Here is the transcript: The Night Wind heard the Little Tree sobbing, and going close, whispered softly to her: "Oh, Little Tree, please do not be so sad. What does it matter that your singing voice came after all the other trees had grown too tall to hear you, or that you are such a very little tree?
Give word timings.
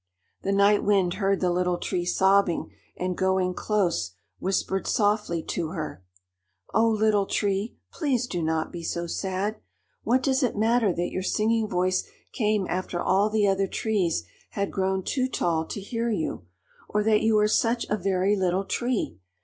The 0.41 0.51
Night 0.51 0.83
Wind 0.83 1.13
heard 1.21 1.41
the 1.41 1.51
Little 1.51 1.77
Tree 1.77 2.05
sobbing, 2.05 2.71
and 2.97 3.15
going 3.15 3.53
close, 3.53 4.15
whispered 4.39 4.87
softly 4.87 5.43
to 5.43 5.73
her: 5.73 6.03
"Oh, 6.73 6.89
Little 6.89 7.27
Tree, 7.27 7.75
please 7.93 8.25
do 8.25 8.41
not 8.41 8.71
be 8.71 8.81
so 8.81 9.05
sad. 9.05 9.57
What 10.03 10.23
does 10.23 10.41
it 10.41 10.57
matter 10.57 10.91
that 10.91 11.11
your 11.11 11.21
singing 11.21 11.67
voice 11.67 12.03
came 12.33 12.65
after 12.67 12.99
all 12.99 13.29
the 13.29 13.45
other 13.47 13.67
trees 13.67 14.23
had 14.49 14.71
grown 14.71 15.03
too 15.03 15.27
tall 15.27 15.67
to 15.67 15.79
hear 15.79 16.09
you, 16.09 16.47
or 16.89 17.03
that 17.03 17.21
you 17.21 17.37
are 17.37 17.47
such 17.47 17.85
a 17.87 17.95
very 17.95 18.35
little 18.35 18.65
tree? 18.65 19.19